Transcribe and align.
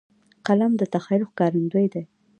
قلم 0.47 0.71
د 0.77 0.81
تخیل 0.93 1.23
ښکارندوی 1.29 1.87
دی 1.93 2.03